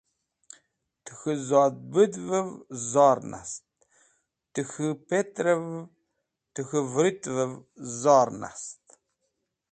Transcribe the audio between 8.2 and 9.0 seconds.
nast.